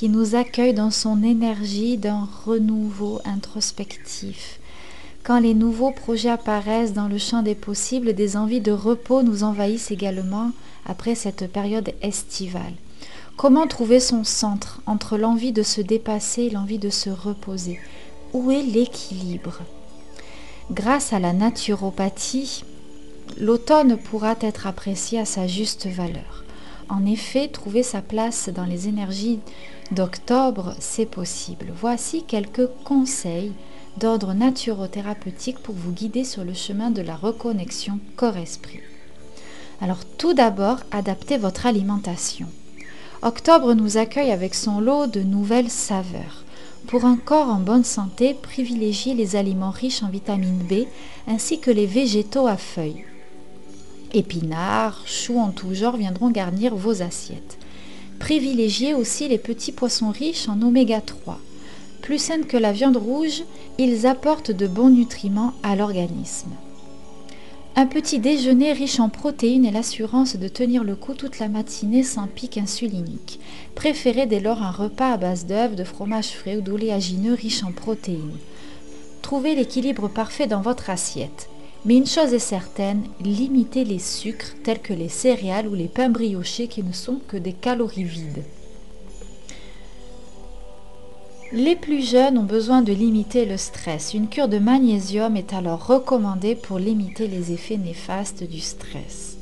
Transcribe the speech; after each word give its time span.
qui 0.00 0.08
nous 0.08 0.34
accueille 0.34 0.72
dans 0.72 0.90
son 0.90 1.22
énergie 1.22 1.98
d'un 1.98 2.26
renouveau 2.46 3.20
introspectif. 3.26 4.58
Quand 5.24 5.38
les 5.38 5.52
nouveaux 5.52 5.90
projets 5.90 6.30
apparaissent 6.30 6.94
dans 6.94 7.06
le 7.06 7.18
champ 7.18 7.42
des 7.42 7.54
possibles, 7.54 8.14
des 8.14 8.38
envies 8.38 8.62
de 8.62 8.72
repos 8.72 9.22
nous 9.22 9.44
envahissent 9.44 9.90
également 9.90 10.52
après 10.86 11.14
cette 11.14 11.52
période 11.52 11.92
estivale. 12.00 12.72
Comment 13.36 13.66
trouver 13.66 14.00
son 14.00 14.24
centre 14.24 14.80
entre 14.86 15.18
l'envie 15.18 15.52
de 15.52 15.62
se 15.62 15.82
dépasser 15.82 16.44
et 16.44 16.50
l'envie 16.50 16.78
de 16.78 16.88
se 16.88 17.10
reposer? 17.10 17.78
Où 18.32 18.50
est 18.50 18.62
l'équilibre? 18.62 19.58
Grâce 20.70 21.12
à 21.12 21.18
la 21.18 21.34
naturopathie, 21.34 22.64
l'automne 23.38 23.98
pourra 23.98 24.34
être 24.40 24.66
apprécié 24.66 25.18
à 25.18 25.26
sa 25.26 25.46
juste 25.46 25.88
valeur. 25.88 26.44
En 26.90 27.06
effet, 27.06 27.46
trouver 27.46 27.84
sa 27.84 28.02
place 28.02 28.48
dans 28.48 28.64
les 28.64 28.88
énergies 28.88 29.38
d'octobre, 29.92 30.74
c'est 30.80 31.06
possible. 31.06 31.72
Voici 31.72 32.24
quelques 32.24 32.68
conseils 32.84 33.52
d'ordre 33.96 34.34
naturothérapeutique 34.34 35.60
pour 35.60 35.76
vous 35.76 35.92
guider 35.92 36.24
sur 36.24 36.42
le 36.42 36.52
chemin 36.52 36.90
de 36.90 37.00
la 37.00 37.14
reconnexion 37.14 38.00
corps-esprit. 38.16 38.80
Alors 39.80 40.04
tout 40.18 40.34
d'abord, 40.34 40.78
adaptez 40.90 41.38
votre 41.38 41.66
alimentation. 41.66 42.48
Octobre 43.22 43.74
nous 43.74 43.96
accueille 43.96 44.32
avec 44.32 44.56
son 44.56 44.80
lot 44.80 45.06
de 45.06 45.22
nouvelles 45.22 45.70
saveurs. 45.70 46.44
Pour 46.88 47.04
un 47.04 47.16
corps 47.16 47.50
en 47.50 47.60
bonne 47.60 47.84
santé, 47.84 48.34
privilégiez 48.34 49.14
les 49.14 49.36
aliments 49.36 49.70
riches 49.70 50.02
en 50.02 50.08
vitamine 50.08 50.64
B 50.68 50.86
ainsi 51.28 51.60
que 51.60 51.70
les 51.70 51.86
végétaux 51.86 52.48
à 52.48 52.56
feuilles. 52.56 53.04
Épinards, 54.12 55.02
choux 55.06 55.38
en 55.38 55.50
tout 55.50 55.74
genre 55.74 55.96
viendront 55.96 56.30
garnir 56.30 56.74
vos 56.74 57.02
assiettes. 57.02 57.58
Privilégiez 58.18 58.94
aussi 58.94 59.28
les 59.28 59.38
petits 59.38 59.72
poissons 59.72 60.10
riches 60.10 60.48
en 60.48 60.60
oméga 60.62 61.00
3. 61.00 61.38
Plus 62.02 62.18
saines 62.18 62.46
que 62.46 62.56
la 62.56 62.72
viande 62.72 62.96
rouge, 62.96 63.42
ils 63.78 64.06
apportent 64.06 64.50
de 64.50 64.66
bons 64.66 64.90
nutriments 64.90 65.54
à 65.62 65.76
l'organisme. 65.76 66.50
Un 67.76 67.86
petit 67.86 68.18
déjeuner 68.18 68.72
riche 68.72 68.98
en 68.98 69.08
protéines 69.08 69.64
est 69.64 69.70
l'assurance 69.70 70.36
de 70.36 70.48
tenir 70.48 70.82
le 70.82 70.96
coup 70.96 71.14
toute 71.14 71.38
la 71.38 71.48
matinée 71.48 72.02
sans 72.02 72.26
pic 72.26 72.58
insulinique. 72.58 73.38
Préférez 73.74 74.26
dès 74.26 74.40
lors 74.40 74.62
un 74.62 74.72
repas 74.72 75.12
à 75.12 75.16
base 75.16 75.46
d'œufs, 75.46 75.76
de 75.76 75.84
fromage 75.84 76.30
frais 76.30 76.56
ou 76.56 76.62
d'oléagineux 76.62 77.34
riche 77.34 77.62
en 77.62 77.70
protéines. 77.70 78.38
Trouvez 79.22 79.54
l'équilibre 79.54 80.08
parfait 80.08 80.48
dans 80.48 80.62
votre 80.62 80.90
assiette. 80.90 81.49
Mais 81.86 81.96
une 81.96 82.06
chose 82.06 82.34
est 82.34 82.38
certaine, 82.38 83.04
limitez 83.20 83.84
les 83.84 83.98
sucres 83.98 84.54
tels 84.62 84.80
que 84.80 84.92
les 84.92 85.08
céréales 85.08 85.66
ou 85.66 85.74
les 85.74 85.88
pains 85.88 86.10
briochés 86.10 86.68
qui 86.68 86.82
ne 86.82 86.92
sont 86.92 87.20
que 87.26 87.38
des 87.38 87.54
calories 87.54 88.04
vides. 88.04 88.44
Les 91.52 91.74
plus 91.74 92.08
jeunes 92.08 92.38
ont 92.38 92.44
besoin 92.44 92.82
de 92.82 92.92
limiter 92.92 93.44
le 93.44 93.56
stress. 93.56 94.14
Une 94.14 94.28
cure 94.28 94.46
de 94.46 94.58
magnésium 94.58 95.36
est 95.36 95.52
alors 95.52 95.86
recommandée 95.86 96.54
pour 96.54 96.78
limiter 96.78 97.26
les 97.26 97.50
effets 97.50 97.78
néfastes 97.78 98.44
du 98.44 98.60
stress. 98.60 99.36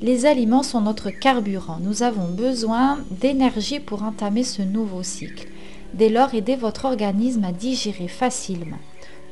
Les 0.00 0.26
aliments 0.26 0.62
sont 0.62 0.80
notre 0.80 1.10
carburant. 1.10 1.80
Nous 1.82 2.02
avons 2.02 2.28
besoin 2.28 2.98
d'énergie 3.10 3.80
pour 3.80 4.04
entamer 4.04 4.44
ce 4.44 4.62
nouveau 4.62 5.02
cycle. 5.02 5.48
Dès 5.92 6.08
lors, 6.08 6.34
aidez 6.34 6.56
votre 6.56 6.86
organisme 6.86 7.44
à 7.44 7.52
digérer 7.52 8.08
facilement. 8.08 8.78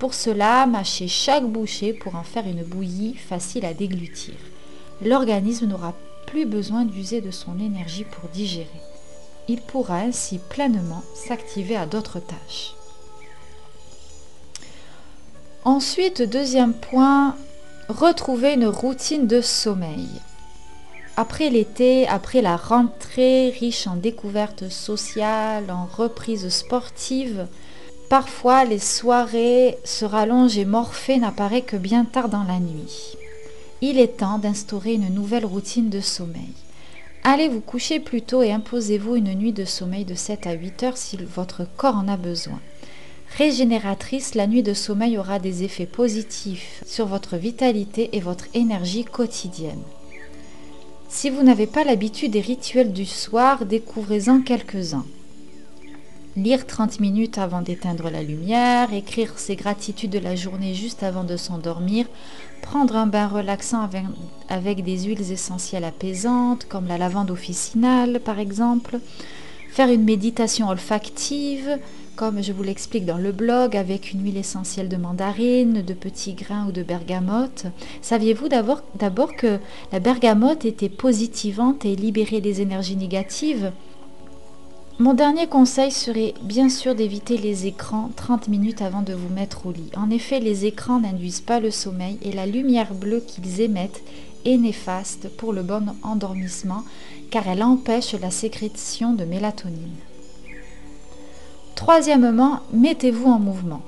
Pour 0.03 0.15
cela, 0.15 0.67
mâchez 0.67 1.07
chaque 1.07 1.45
bouchée 1.45 1.93
pour 1.93 2.17
en 2.17 2.25
faire 2.25 2.49
une 2.49 2.65
bouillie 2.65 3.15
facile 3.15 3.65
à 3.65 3.73
déglutir. 3.73 4.35
L'organisme 5.01 5.67
n'aura 5.67 5.95
plus 6.27 6.45
besoin 6.45 6.85
d'user 6.85 7.21
de 7.21 7.31
son 7.31 7.57
énergie 7.61 8.03
pour 8.03 8.29
digérer. 8.31 8.67
Il 9.47 9.61
pourra 9.61 9.99
ainsi 9.99 10.41
pleinement 10.51 11.05
s'activer 11.15 11.77
à 11.77 11.87
d'autres 11.87 12.19
tâches. 12.19 12.75
Ensuite, 15.65 16.23
deuxième 16.23 16.75
point, 16.75 17.37
retrouver 17.89 18.55
une 18.55 18.67
routine 18.67 19.29
de 19.29 19.41
sommeil. 19.41 20.09
Après 21.17 21.49
l'été, 21.49 22.09
après 22.09 22.43
la 22.43 22.57
rentrée 22.57 23.51
riche 23.51 23.87
en 23.87 23.95
découvertes 23.95 24.69
sociales, 24.69 25.71
en 25.71 25.87
reprises 25.87 26.49
sportives, 26.49 27.47
Parfois, 28.13 28.67
les 28.67 28.79
soirées 28.79 29.79
se 29.85 30.05
rallongent 30.05 30.59
et 30.59 30.67
Morphée 30.67 31.17
n'apparaît 31.17 31.63
que 31.63 31.79
bien 31.79 32.05
tard 32.05 32.29
dans 32.29 32.43
la 32.43 32.59
nuit. 32.59 33.17
Il 33.81 33.99
est 33.99 34.19
temps 34.19 34.37
d'instaurer 34.37 34.93
une 34.93 35.09
nouvelle 35.09 35.47
routine 35.47 35.89
de 35.89 36.01
sommeil. 36.01 36.53
Allez 37.25 37.49
vous 37.49 37.63
coucher 37.63 38.01
plus 38.01 38.21
tôt 38.21 38.43
et 38.43 38.53
imposez-vous 38.53 39.17
une 39.17 39.33
nuit 39.33 39.55
de 39.55 39.65
sommeil 39.65 40.05
de 40.05 40.15
7 40.15 40.47
à 40.47 40.53
8 40.53 40.83
heures 40.83 40.97
si 40.99 41.17
votre 41.17 41.67
corps 41.79 41.97
en 41.97 42.07
a 42.07 42.19
besoin. 42.19 42.61
Régénératrice, 43.39 44.35
la 44.35 44.47
nuit 44.47 44.63
de 44.63 44.75
sommeil 44.75 45.17
aura 45.17 45.39
des 45.39 45.63
effets 45.63 45.87
positifs 45.87 46.83
sur 46.85 47.07
votre 47.07 47.39
vitalité 47.39 48.11
et 48.13 48.21
votre 48.21 48.45
énergie 48.53 49.07
quotidienne. 49.07 49.81
Si 51.09 51.31
vous 51.31 51.43
n'avez 51.43 51.67
pas 51.67 51.85
l'habitude 51.85 52.33
des 52.33 52.43
rituels 52.43 52.93
du 52.93 53.07
soir, 53.07 53.65
découvrez-en 53.65 54.43
quelques-uns 54.43 55.07
lire 56.37 56.67
30 56.67 57.01
minutes 57.01 57.39
avant 57.39 57.61
d'éteindre 57.61 58.09
la 58.11 58.23
lumière, 58.23 58.93
écrire 58.93 59.39
ses 59.39 59.57
gratitudes 59.57 60.11
de 60.11 60.19
la 60.19 60.35
journée 60.35 60.75
juste 60.75 61.03
avant 61.03 61.25
de 61.25 61.37
s'endormir, 61.37 62.07
prendre 62.63 62.97
un 62.97 63.07
bain 63.07 63.29
relaxant 63.29 63.89
avec, 64.49 64.83
des 64.83 65.01
huiles 65.01 65.33
essentielles 65.33 65.85
apaisantes 65.85 66.67
comme 66.69 66.87
la 66.87 66.99
lavande 66.99 67.31
officinale 67.31 68.21
par 68.21 68.39
exemple, 68.39 68.99
faire 69.69 69.91
une 69.91 70.05
méditation 70.05 70.69
olfactive 70.69 71.79
comme 72.17 72.43
je 72.43 72.53
vous 72.53 72.63
l'explique 72.63 73.07
dans 73.07 73.19
le 73.19 73.33
blog 73.33 73.77
avec 73.77 74.13
une 74.13 74.23
huile 74.23 74.37
essentielle 74.37 74.89
de 74.89 74.97
mandarine, 74.97 75.83
de 75.83 75.95
petits 75.95 76.35
grains 76.35 76.67
ou 76.69 76.73
de 76.73 76.83
bergamote. 76.83 77.67
Saviez-vous 78.03 78.49
d'abord 78.49 79.37
que 79.37 79.59
la 79.93 79.99
bergamote 79.99 80.67
était 80.67 80.91
positivante 80.91 81.87
et 81.87 81.97
libérait 81.97 82.41
les 82.41 82.61
énergies 82.61 82.97
négatives? 82.97 83.73
Mon 85.03 85.15
dernier 85.15 85.49
conseil 85.49 85.91
serait 85.91 86.33
bien 86.45 86.69
sûr 86.69 86.95
d'éviter 86.95 87.37
les 87.37 87.67
écrans 87.67 88.11
30 88.15 88.47
minutes 88.47 88.83
avant 88.83 89.03
de 89.03 89.13
vous 89.13 89.35
mettre 89.35 89.67
au 89.67 89.73
lit. 89.73 89.91
En 89.97 90.11
effet, 90.11 90.39
les 90.39 90.65
écrans 90.65 91.01
n'induisent 91.01 91.41
pas 91.41 91.59
le 91.59 91.73
sommeil 91.73 92.19
et 92.23 92.31
la 92.31 92.47
lumière 92.47 92.95
bleue 92.95 93.19
qu'ils 93.19 93.61
émettent 93.63 94.01
est 94.45 94.57
néfaste 94.59 95.29
pour 95.37 95.53
le 95.53 95.65
bon 95.65 95.97
endormissement 96.05 96.85
car 97.33 97.49
elle 97.49 97.65
empêche 97.65 98.15
la 98.15 98.31
sécrétion 98.31 99.13
de 99.13 99.25
mélatonine. 99.25 99.99
Troisièmement, 101.75 102.61
mettez-vous 102.73 103.29
en 103.29 103.41
mouvement. 103.41 103.83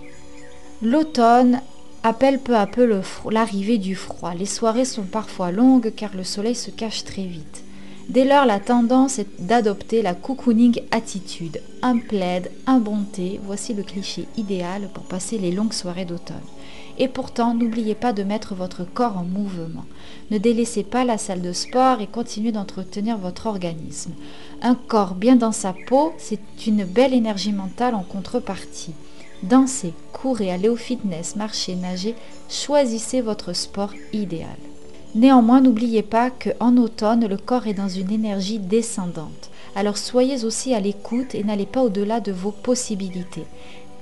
L'automne 0.83 1.61
appelle 2.03 2.41
peu 2.41 2.57
à 2.57 2.67
peu 2.67 3.03
l'arrivée 3.31 3.79
du 3.79 3.95
froid. 3.95 4.35
Les 4.35 4.47
soirées 4.47 4.85
sont 4.85 5.05
parfois 5.05 5.53
longues 5.53 5.93
car 5.95 6.11
le 6.17 6.25
soleil 6.25 6.57
se 6.57 6.73
cache 6.73 7.05
très 7.05 7.23
vite. 7.23 7.64
Dès 8.09 8.25
lors, 8.27 8.45
la 8.45 8.61
tendance 8.61 9.19
est 9.19 9.41
d'adopter 9.41 10.03
la 10.03 10.15
cocooning 10.15 10.81
attitude. 10.91 11.63
Un 11.81 11.99
plaid, 11.99 12.51
un 12.67 12.79
bon 12.79 12.99
thé, 13.11 13.41
voici 13.43 13.73
le 13.73 13.83
cliché 13.83 14.27
idéal 14.37 14.91
pour 14.93 15.05
passer 15.05 15.39
les 15.39 15.51
longues 15.51 15.73
soirées 15.73 16.05
d'automne. 16.05 16.37
Et 16.99 17.09
pourtant, 17.09 17.55
n'oubliez 17.55 17.95
pas 17.95 18.13
de 18.13 18.23
mettre 18.23 18.55
votre 18.55 18.85
corps 18.85 19.17
en 19.17 19.25
mouvement. 19.25 19.85
Ne 20.31 20.39
délaissez 20.39 20.85
pas 20.85 21.05
la 21.05 21.19
salle 21.19 21.41
de 21.41 21.53
sport 21.53 22.01
et 22.01 22.07
continuez 22.07 22.53
d'entretenir 22.53 23.17
votre 23.17 23.47
organisme. 23.47 24.13
Un 24.63 24.75
corps 24.75 25.15
bien 25.15 25.35
dans 25.35 25.53
sa 25.53 25.75
peau, 25.87 26.13
c'est 26.19 26.67
une 26.67 26.85
belle 26.85 27.15
énergie 27.15 27.53
mentale 27.53 27.95
en 27.95 28.03
contrepartie. 28.03 28.95
Dansez, 29.43 29.95
courez, 30.13 30.53
allez 30.53 30.69
au 30.69 30.77
fitness, 30.77 31.37
marchez, 31.37 31.75
nagez, 31.75 32.15
choisissez 32.49 33.23
votre 33.23 33.55
sport 33.55 33.93
idéal. 34.13 34.57
Néanmoins, 35.15 35.61
n'oubliez 35.61 36.03
pas 36.03 36.31
qu'en 36.31 36.77
automne, 36.77 37.27
le 37.27 37.37
corps 37.37 37.69
est 37.69 37.75
dans 37.75 37.89
une 37.89 38.11
énergie 38.11 38.59
descendante. 38.59 39.51
Alors 39.77 39.97
soyez 39.97 40.45
aussi 40.45 40.75
à 40.75 40.81
l'écoute 40.81 41.35
et 41.35 41.45
n'allez 41.45 41.67
pas 41.67 41.83
au-delà 41.83 42.21
de 42.21 42.33
vos 42.33 42.51
possibilités. 42.51 43.45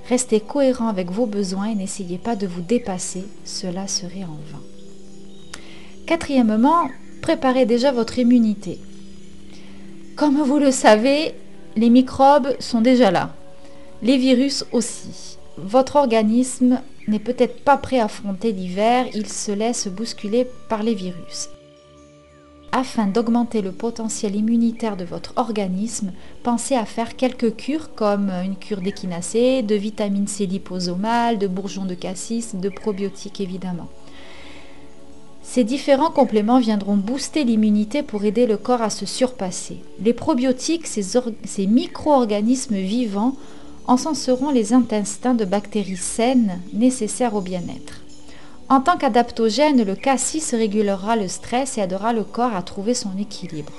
Restez 0.08 0.40
cohérent 0.40 0.88
avec 0.88 1.10
vos 1.10 1.26
besoins 1.26 1.66
et 1.66 1.74
n'essayez 1.74 2.18
pas 2.18 2.34
de 2.34 2.46
vous 2.46 2.62
dépasser, 2.62 3.24
cela 3.44 3.86
serait 3.88 4.24
en 4.24 4.38
vain. 4.50 4.62
Quatrièmement, 6.06 6.88
préparez 7.20 7.66
déjà 7.66 7.92
votre 7.92 8.18
immunité. 8.18 8.78
Comme 10.16 10.42
vous 10.42 10.58
le 10.58 10.70
savez, 10.70 11.34
les 11.76 11.88
microbes 11.88 12.54
sont 12.58 12.80
déjà 12.80 13.10
là, 13.10 13.34
les 14.02 14.16
virus 14.16 14.64
aussi. 14.72 15.38
Votre 15.56 15.96
organisme 15.96 16.80
n'est 17.12 17.18
peut-être 17.18 17.62
pas 17.62 17.76
prêt 17.76 18.00
à 18.00 18.06
affronter 18.06 18.52
l'hiver, 18.52 19.06
il 19.14 19.28
se 19.28 19.52
laisse 19.52 19.86
bousculer 19.86 20.48
par 20.68 20.82
les 20.82 20.94
virus. 20.94 21.50
Afin 22.74 23.06
d'augmenter 23.06 23.60
le 23.60 23.70
potentiel 23.70 24.34
immunitaire 24.34 24.96
de 24.96 25.04
votre 25.04 25.34
organisme, 25.36 26.12
pensez 26.42 26.74
à 26.74 26.86
faire 26.86 27.16
quelques 27.16 27.54
cures 27.54 27.94
comme 27.94 28.30
une 28.30 28.56
cure 28.56 28.80
d'échinacée, 28.80 29.62
de 29.62 29.74
vitamine 29.74 30.26
C 30.26 30.46
liposomale, 30.46 31.38
de 31.38 31.46
bourgeons 31.46 31.84
de 31.84 31.94
cassis, 31.94 32.54
de 32.54 32.70
probiotiques 32.70 33.42
évidemment. 33.42 33.88
Ces 35.42 35.64
différents 35.64 36.10
compléments 36.10 36.60
viendront 36.60 36.96
booster 36.96 37.44
l'immunité 37.44 38.02
pour 38.02 38.24
aider 38.24 38.46
le 38.46 38.56
corps 38.56 38.80
à 38.80 38.88
se 38.88 39.04
surpasser. 39.04 39.76
Les 40.02 40.14
probiotiques, 40.14 40.86
ces, 40.86 41.20
ces 41.44 41.66
micro-organismes 41.66 42.76
vivants, 42.76 43.34
encenseront 43.86 44.50
les 44.50 44.72
intestins 44.72 45.34
de 45.34 45.44
bactéries 45.44 45.96
saines 45.96 46.60
nécessaires 46.72 47.34
au 47.34 47.40
bien-être. 47.40 48.02
En 48.68 48.80
tant 48.80 48.96
qu'adaptogène, 48.96 49.84
le 49.84 49.94
cassis 49.94 50.54
régulera 50.54 51.16
le 51.16 51.28
stress 51.28 51.76
et 51.76 51.82
aidera 51.82 52.12
le 52.12 52.24
corps 52.24 52.54
à 52.54 52.62
trouver 52.62 52.94
son 52.94 53.16
équilibre. 53.18 53.72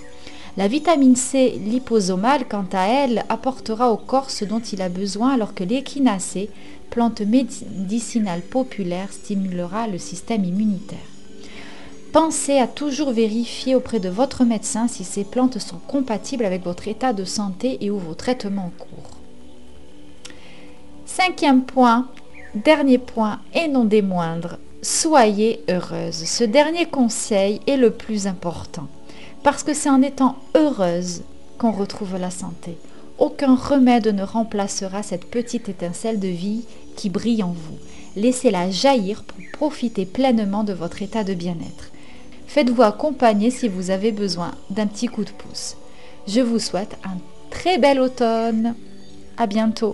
La 0.56 0.68
vitamine 0.68 1.16
C 1.16 1.60
liposomale, 1.66 2.48
quant 2.48 2.68
à 2.74 2.86
elle, 2.86 3.24
apportera 3.28 3.92
au 3.92 3.98
corps 3.98 4.30
ce 4.30 4.46
dont 4.46 4.60
il 4.60 4.84
a 4.84 4.90
besoin 4.90 5.32
alors 5.32 5.56
que 5.56 5.64
l'échinacée, 5.64 6.52
plante 6.92 7.22
médicinale 7.22 8.42
populaire, 8.42 9.12
stimulera 9.12 9.88
le 9.88 9.98
système 9.98 10.46
immunitaire. 10.46 11.00
Pensez 12.12 12.60
à 12.60 12.68
toujours 12.68 13.10
vérifier 13.10 13.74
auprès 13.74 14.00
de 14.00 14.10
votre 14.10 14.44
médecin 14.44 14.88
si 14.88 15.04
ces 15.04 15.24
plantes 15.24 15.58
sont 15.58 15.80
compatibles 15.88 16.46
avec 16.46 16.64
votre 16.64 16.88
état 16.88 17.14
de 17.14 17.26
santé 17.26 17.80
et 17.82 17.90
ou 17.90 17.98
vos 17.98 18.14
traitements 18.14 18.66
en 18.68 18.84
cours. 18.84 19.23
Cinquième 21.16 21.62
point, 21.62 22.08
dernier 22.56 22.98
point 22.98 23.40
et 23.54 23.68
non 23.68 23.86
des 23.86 24.02
moindres, 24.02 24.58
soyez 24.82 25.64
heureuse. 25.70 26.26
Ce 26.26 26.44
dernier 26.44 26.88
conseil 26.88 27.62
est 27.68 27.78
le 27.78 27.92
plus 27.92 28.26
important 28.26 28.88
parce 29.44 29.62
que 29.62 29.76
c'est 29.76 29.92
en 29.92 30.02
étant 30.02 30.38
heureuse 30.56 31.22
qu'on 31.60 31.72
retrouve 31.72 32.18
la 32.18 32.32
santé. 32.32 32.80
Aucun 33.20 33.54
remède 33.54 34.08
ne 34.08 34.24
remplacera 34.24 35.04
cette 35.04 35.26
petite 35.26 35.70
étincelle 35.70 36.20
de 36.20 36.30
vie 36.30 36.66
qui 36.96 37.12
brille 37.12 37.44
en 37.44 37.52
vous. 37.52 37.78
Laissez-la 38.16 38.72
jaillir 38.72 39.24
pour 39.24 39.38
profiter 39.54 40.08
pleinement 40.08 40.64
de 40.64 40.74
votre 40.74 41.04
état 41.04 41.24
de 41.24 41.36
bien-être. 41.36 41.92
Faites-vous 42.48 42.82
accompagner 42.82 43.52
si 43.52 43.68
vous 43.68 43.92
avez 43.92 44.12
besoin 44.12 44.50
d'un 44.72 44.88
petit 44.88 45.10
coup 45.10 45.26
de 45.26 45.30
pouce. 45.30 45.78
Je 46.26 46.42
vous 46.42 46.58
souhaite 46.58 46.98
un 47.04 47.20
très 47.52 47.78
bel 47.78 48.00
automne. 48.00 48.74
À 49.38 49.46
bientôt. 49.46 49.94